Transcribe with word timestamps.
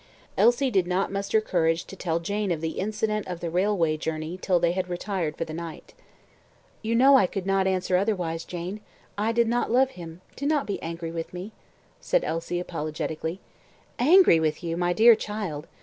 Elsie 0.35 0.71
did 0.71 0.87
not 0.87 1.11
muster 1.11 1.39
courage 1.39 1.85
to 1.85 1.95
tell 1.95 2.19
Jane 2.19 2.51
of 2.51 2.59
the 2.59 2.79
incident 2.79 3.27
of 3.27 3.39
the 3.39 3.51
railway 3.51 3.97
journey 3.97 4.35
till 4.41 4.59
they 4.59 4.71
had 4.71 4.89
retired 4.89 5.37
for 5.37 5.45
the 5.45 5.53
night. 5.53 5.93
"You 6.81 6.95
know 6.95 7.17
I 7.17 7.27
could 7.27 7.45
not 7.45 7.67
answer 7.67 7.95
otherwise, 7.97 8.43
Jane; 8.43 8.81
I 9.15 9.31
did 9.31 9.47
not 9.47 9.69
love 9.69 9.91
him; 9.91 10.21
do 10.35 10.47
not 10.47 10.65
be 10.65 10.81
angry 10.81 11.11
with 11.11 11.35
me," 11.35 11.51
said 11.99 12.23
Elsie, 12.23 12.59
apologetically. 12.59 13.41
"Angry 13.99 14.39
with 14.39 14.63
you 14.63 14.75
my 14.75 14.91
dear 14.91 15.15
child! 15.15 15.67